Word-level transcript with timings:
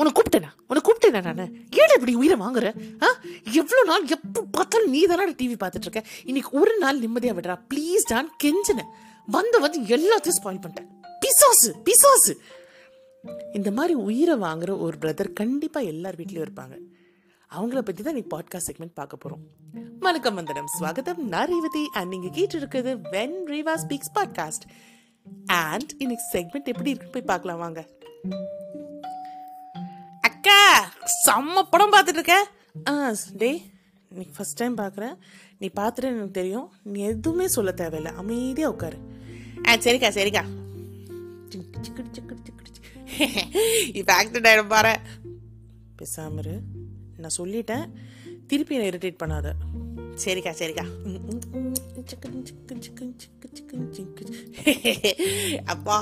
உன்னை 0.00 0.12
கூப்பிட்டேனா? 0.12 0.50
உன்னை 0.68 0.82
கூப்பிட்டேனா 0.84 1.34
நான்? 1.34 1.52
ஏன் 1.70 1.92
இப்படி 1.94 2.14
உயிரை 2.14 2.38
வாங்குற? 2.38 2.66
ஆ? 3.02 3.06
எவ்வளோ 3.52 3.84
நாள் 3.84 4.06
எப்போ 4.06 4.42
பார்த்தாலும் 4.50 4.90
நீ 4.90 5.04
தானே 5.04 5.32
டிவி 5.32 5.56
பார்த்துட்டு 5.60 5.86
இருக்க 5.86 6.02
இன்னைக்கு 6.24 6.60
ஒரு 6.60 6.78
நாள் 6.78 6.98
நிம்மதியாக 6.98 7.40
விடுறா. 7.40 7.74
ப்ளீஸ் 7.74 8.06
நான் 8.08 8.30
கெஞ்சினேன் 8.44 8.90
வந்து 9.26 9.60
வந்து 9.60 9.80
எல்லாத்தையும் 9.80 10.38
ஸ்பாயில் 10.42 10.60
பண்ணிட்டேன். 10.60 10.88
பிசாசு 11.20 11.76
பிசாசு. 11.84 12.40
இந்த 13.52 13.70
மாதிரி 13.70 13.94
உயிரை 13.94 14.34
வாங்குற 14.36 14.78
ஒரு 14.78 14.96
பிரதர் 15.00 15.32
கண்டிப்பாக 15.32 15.86
எல்லார் 15.86 16.16
வீட்லேயும் 16.16 16.46
இருப்பாங்க. 16.46 16.76
அவங்கள 17.58 17.80
பற்றி 17.80 18.02
தான் 18.02 18.14
நீ 18.14 18.20
பாட்காஸ்ட் 18.20 18.70
செக்மெண்ட் 18.72 18.94
பார்க்க 18.94 19.16
போகிறோம் 19.16 19.46
வணக்கம் 20.00 20.34
வந்தனம். 20.34 20.66
ஸ்வாகதம். 20.80 21.16
நான் 21.16 21.46
ரேவதி. 21.46 21.88
அண்ட் 21.92 22.08
நீங்கள் 22.08 22.30
கேட்டு 22.30 22.56
இருக்கிறது 22.56 22.96
when 22.96 23.34
Reva 23.46 23.74
speaks 23.88 24.14
podcast 24.14 24.64
and 25.46 25.92
இன்னைக்கு 25.98 26.38
செக்மெண்ட் 26.38 26.64
எப்படி 26.64 26.90
இருக்குன்னு 26.90 27.12
போய் 27.12 27.22
பார்க்கலாம் 27.22 27.58
வாங்க. 27.58 27.88
செம்ம 31.26 31.62
படம் 31.70 31.92
பார்த்துட்டு 31.92 32.18
இருக்க 32.18 32.48
ஆ 32.88 33.14
டேய் 33.32 33.62
நீ 34.08 34.22
ஃபர்ஸ்ட் 34.36 34.56
டைம் 34.56 34.76
பார்க்குறேன். 34.76 35.16
நீ 35.58 35.66
பார்த்துட்டு 35.76 36.10
எனக்கு 36.10 36.30
தெரியும். 36.30 36.72
நீ 36.82 37.00
எதுவுமே 37.00 37.48
சொல்ல 37.48 37.72
தேவையில்லை. 37.72 38.12
அமைதியாக 38.16 38.74
உட்காரு. 38.74 38.98
ஆ 39.68 39.74
சரிக்கா 39.74 40.10
சரிக்கா. 40.18 40.44
இப்போ 43.92 44.12
ஆக்சிடென்ட் 44.22 44.48
ஆகிடும் 44.50 44.68
பாரு. 44.68 44.94
பேசாமரு 45.98 46.54
நான் 47.16 47.36
சொல்லிட்டேன். 47.38 47.84
திருப்பி 48.46 48.74
என்னை 48.74 48.90
இரிட்டேட் 48.90 49.20
பண்ணாத. 49.24 49.52
சரிக்கா 50.24 50.52
சரிக்கா. 50.60 50.84
அப்பா 55.72 55.96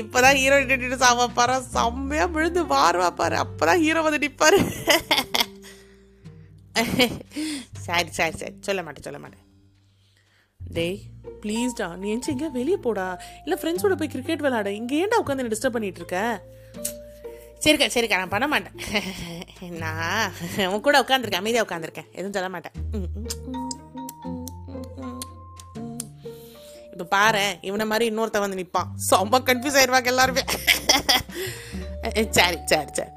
இப்பதான் 0.00 0.38
ஹீரோ 0.40 0.56
இன்ட்ரடியூஸ் 0.62 1.06
ஆவா 1.10 1.26
பாரு 1.38 1.56
செம்மையா 1.74 2.24
விழுந்து 2.34 2.62
மாறுவா 2.74 3.08
பாரு. 3.20 3.36
அப்பதான் 3.44 3.82
ஹீரோ 3.84 4.02
வந்து 4.06 4.22
நிப்பாரு. 4.26 4.58
சரி 7.86 8.10
சரி 8.18 8.36
சரி. 8.40 8.54
சொல்ல 8.66 8.80
மாட்டேன் 8.86 9.06
சொல்ல 9.08 9.18
மாட்டேன். 9.22 9.44
டேய் 10.60 10.98
ப்ளீஸ்டா 11.42 11.86
நீ 12.00 12.06
எஞ்சி 12.14 12.30
எங்கேயா 12.32 12.50
வெளியே 12.58 12.78
போடா. 12.86 13.06
இல்லை 13.44 13.56
ஃப்ரெண்ட்ஸோட 13.60 13.94
போய் 14.00 14.12
கிரிக்கெட் 14.14 14.44
விளாட 14.46 14.68
இங்கே 14.80 14.98
ஏன்டா 15.02 15.20
உட்காந்து 15.22 15.42
என்ன 15.44 15.52
டிஸ்டர்ப் 15.54 15.76
பண்ணிட்டு 15.76 16.02
இருக்க? 16.02 16.18
சரிக்கா 17.64 17.86
சரிக்கா 17.94 18.20
நான் 18.22 18.34
பண்ண 18.34 18.46
மாட்டேன். 18.52 18.76
நான் 19.82 20.30
உன் 20.72 20.84
கூட 20.86 20.96
உட்காந்துருக்கேன் 21.04 21.42
அமைதியாக 21.44 21.66
உட்காந்துருக்கேன் 21.68 22.08
எதுவும் 22.18 22.36
சொல்ல 22.38 22.50
மாட்டேன். 22.56 22.76
பாரு 27.14 27.44
இவனை 27.68 27.86
மாதிரி 27.90 28.06
இன்னொருத்தன் 28.10 28.44
வந்து 28.44 28.60
நிற்பான் 28.60 28.90
ரொம்ப 29.22 29.38
கன்ஃபியூஸ் 29.48 29.78
ஆயிடுவாங்க 29.80 30.10
எல்லாருமே. 30.12 30.42
சரி 32.38 32.58
சரி 32.72 32.88
சரி. 32.98 33.12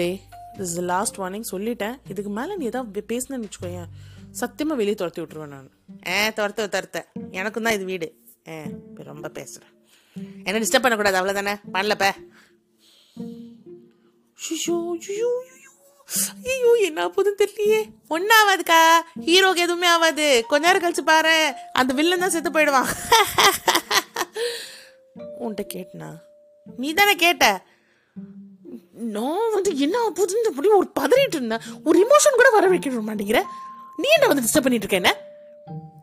டேய் 0.00 0.18
திஸ் 0.56 0.70
இஸ் 0.72 0.80
லாஸ்ட் 0.92 1.18
வார்னிங் 1.22 1.50
சொல்லிட்டேன். 1.52 1.96
இதுக்கு 2.12 2.30
மேலே 2.38 2.52
நீ 2.60 2.64
ஏதாவது 2.70 3.04
பேசுனேன்னு 3.12 3.46
வச்சுக்கோயேன். 3.46 3.90
சத்தியமாக 4.40 4.78
வெளியே 4.80 4.96
துரத்தி 5.00 5.20
விட்ருவேன் 5.22 5.52
நான். 5.54 5.70
ஏ 6.08 6.18
துரத்து 6.38 6.66
துரத்த. 6.74 6.98
எனக்கும் 7.38 7.66
தான் 7.66 7.76
இது 7.78 7.84
வீடு. 7.92 8.08
ஏ 8.48 8.56
ரொம்ப 9.10 9.28
பேசுகிறேன் 9.38 9.74
என்ன 10.44 10.58
டிஸ்டர்ப் 10.62 10.84
பண்ணக்கூடாது 10.84 11.18
அவ்வளோதானே 11.20 11.54
பண்ணலப்ப. 11.74 12.06
ஷிஷோ 14.44 14.76
ஐயோ 15.10 15.32
ஐயோ 16.52 16.70
என்ன 16.88 17.08
போதும் 17.08 17.38
தெரியலையே. 17.40 17.80
ஒன்றும் 18.08 18.38
ஆகாதுக்கா 18.40 18.78
ஹீரோக்கு 19.26 19.60
எதுவுமே 19.60 19.86
ஆகாது 19.86 20.44
கொஞ்ச 20.48 20.66
நேரம் 20.66 20.82
கழிச்சு 20.84 21.04
பாரு. 21.04 21.54
அந்த 21.72 21.94
வில்லன் 21.94 22.18
தான் 22.18 22.30
செத்து 22.30 22.50
போயிடுவான். 22.50 22.88
உன்கிட்ட 25.42 25.62
கேட்டனா? 25.74 26.10
நீ 26.66 26.92
தானே 26.92 27.14
கேட்ட? 27.14 27.62
நான் 28.94 29.54
வந்து 29.54 29.78
என்ன 29.78 29.98
ஆகுதுன்னு 29.98 30.50
அப்படி 30.50 30.68
ஒரு 30.68 30.88
பதறிட்டு 31.00 31.36
இருந்தேன் 31.38 31.64
ஒரு 31.84 31.98
இமோஷன் 31.98 32.38
கூட 32.40 32.50
வர 32.50 32.68
வைக்க 32.68 32.90
மாட்டேங்கிற. 32.90 33.40
நீ 33.98 34.08
என்ன 34.16 34.26
வந்து 34.26 34.44
டிஸ்டர்ப் 34.46 34.66
பண்ணிட்டு 34.66 34.86
இருக்க 34.86 35.02
என்ன? 35.02 35.12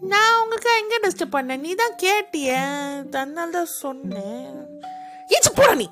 நான் 0.00 0.40
உங்களுக்கு 0.42 0.70
எங்க 0.82 0.94
டிஸ்டர்ப் 1.06 1.36
பண்ணேன்? 1.36 1.60
நீ 1.60 1.74
தான் 1.74 1.96
கேட்டிய. 1.96 2.50
தன்னால் 3.10 3.50
தான் 3.50 3.66
சொன்னேன். 3.66 4.54
ஏச்சு 5.28 5.50
போடா 5.54 5.74
நீ. 5.74 5.88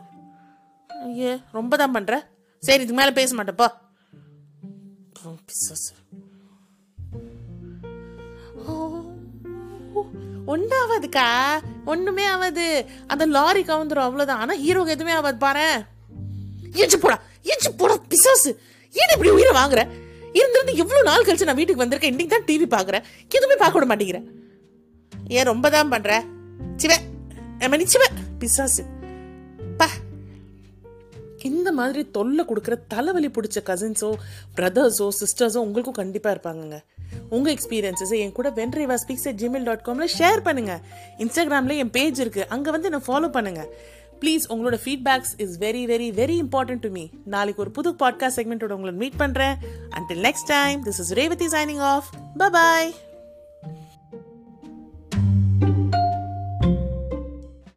ஐயே 0.91 1.43
ரொம்ப 1.53 1.77
தான் 1.77 1.93
பண்ற. 1.93 2.25
சரி 2.62 2.77
இதுக்கு 2.77 3.00
மேல 3.00 3.11
பேச 3.11 3.34
மாட்டேப்பா 3.34 3.69
பிசாசு 5.35 5.93
ஒன்றும் 10.45 10.81
ஆகாதுக்கா 10.83 11.61
ஒண்ணுமே 11.85 12.25
ஆகாது 12.25 12.87
அந்த 13.07 13.27
லாரி 13.27 13.63
கவுந்துரும் 13.63 14.07
அவ்வளவுதான். 14.09 14.39
ஆனா 14.39 14.55
ஹீரோக்கு 14.55 14.95
எதுவுமே 14.97 15.13
ஆகாது 15.13 15.37
பாரு. 15.37 15.83
ஏச்சு 16.73 16.97
போடா 17.01 17.23
ஏச்சு 17.43 17.71
போடா 17.77 17.97
பிசாசு. 18.09 18.61
ஏன் 18.91 19.13
இப்படி 19.13 19.31
உயிரை 19.31 19.63
வாங்குற? 19.63 19.89
இருந்திருந்து 20.33 20.75
எவ்வளவு 20.75 21.03
நாள் 21.03 21.25
கழிச்சு 21.25 21.45
நான் 21.45 21.55
வீட்டுக்கு 21.55 21.85
வந்திருக்கேன். 21.85 22.15
இன்னைக்கு 22.15 22.35
தான் 22.35 22.49
டிவி 22.49 22.67
பாக்குறேன். 22.77 23.03
எதுவுமே 23.29 23.57
பார்க்க 23.57 23.79
விட 23.79 23.95
மாட்டேங்கிறேன் 23.95 24.27
ஏன் 25.29 25.45
ரொம்ப 25.45 25.71
தான் 25.71 25.89
பண்ற? 25.89 26.25
சிவ 26.77 26.99
மணி 27.69 27.87
சிவ. 27.87 28.05
பிசாசு. 28.39 28.96
இந்த 31.66 31.78
மாதிரி 31.78 32.10
தொல்லை 32.10 32.43
கொடுக்குற 32.49 32.75
தலைவலி 32.88 33.28
பிடிச்ச 33.28 33.59
கசின்ஸோ 33.69 34.10
பிரதர்ஸோ 34.59 35.06
சிஸ்டர்ஸோ 35.21 35.56
உங்களுக்கும் 35.56 35.97
கண்டிப்பாக 36.00 36.34
இருப்பாங்கங்க. 36.37 36.77
உங்கள் 37.31 37.54
எக்ஸ்பீரியன்ஸஸை 37.54 38.19
என் 38.25 38.32
கூட 38.32 38.49
Wendreva 38.50 38.97
speaks 39.03 39.27
at 39.31 39.41
Gmail 39.43 39.62
dot 39.62 39.82
Kamil 39.82 40.12
share 40.19 40.43
பண்ணுங்க. 40.43 40.81
இன்ஸ்டாகிராமில் 41.19 41.81
என் 41.82 41.91
பேஜ் 41.91 42.21
இருக்கு. 42.21 42.49
அங்கே 42.49 42.71
வந்து 42.71 42.88
என்னை 42.91 43.03
ஃபாலோ 43.09 43.31
பண்ணுங்க. 43.31 43.65
ப்ளீஸ் 44.21 44.47
உங்களோட 44.53 44.78
feedbacks 44.84 45.34
is 45.37 45.56
very 45.59 45.82
very 45.93 46.09
very 46.21 46.37
important 46.44 46.84
to 46.87 46.91
me 46.91 47.04
நாளைக்கு 47.25 47.60
ஒரு 47.60 47.71
புது 47.71 47.91
பாட்காஸ்ட் 48.04 48.41
செக்மெண்ட்டோட 48.41 48.71
உங்களை 48.71 48.94
மீட் 48.94 49.19
பண்ணுறேன் 49.25 49.56
until 49.91 50.22
next 50.28 50.48
time 50.48 50.84
this 50.84 51.00
is 51.00 51.12
Revathi 51.12 51.48
signing 51.56 51.84
off 51.94 52.09
bye 52.38 52.93